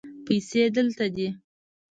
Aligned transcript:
پیسې 0.25 0.63
دلته 0.75 1.05
دي 1.15 1.27